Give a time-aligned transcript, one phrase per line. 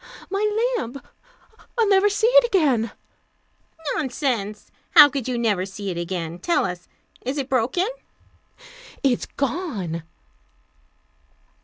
[0.31, 1.05] "My lamp!
[1.77, 2.89] I'll never see it again!"
[3.93, 4.71] "Nonsense.
[4.95, 6.39] How could you never see it again?
[6.39, 6.87] Tell us.
[7.23, 7.87] Is it broken?"
[9.03, 10.01] "It's gone!"